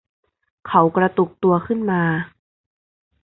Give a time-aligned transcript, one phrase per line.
[0.67, 2.01] เขากระตุกตัวขึ้นมา